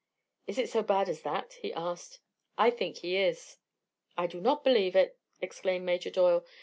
[0.47, 2.21] "Is it so bad as that?" he asked.
[2.57, 3.59] "I think he is."
[4.17, 6.43] "I'll not believe it!" exclaimed Major Doyle.